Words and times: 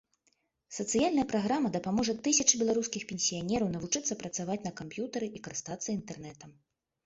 Сацыяльная 0.77 1.25
праграма 1.33 1.69
дапаможа 1.75 2.15
тысячы 2.29 2.61
беларускіх 2.63 3.07
пенсіянераў 3.13 3.71
навучыцца 3.77 4.13
працаваць 4.27 4.61
на 4.67 4.75
камп'ютары 4.83 5.33
і 5.41 5.47
карыстацца 5.49 5.89
інтэрнэтам. 5.99 6.61